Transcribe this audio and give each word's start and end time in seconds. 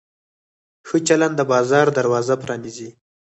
ښه 0.87 0.97
چلند 1.07 1.35
د 1.37 1.41
بازار 1.51 1.87
دروازه 1.97 2.35
پرانیزي. 2.43 2.89